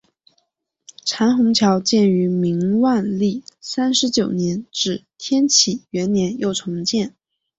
[1.05, 7.11] 长虹桥建于明万历三十九年至天启元年又重修。